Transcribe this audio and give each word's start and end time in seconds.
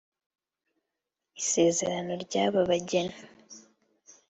Isezerano 1.41 2.13
ry’aba 2.23 2.61
bageni 2.69 3.17